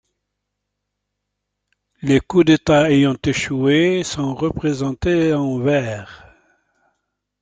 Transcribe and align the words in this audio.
Les 2.01 2.19
coups 2.19 2.45
d’État 2.45 2.89
ayant 2.89 3.15
échoué 3.23 4.01
sont 4.03 4.33
représentés 4.33 5.31
en 5.35 5.59
vert. 5.59 6.27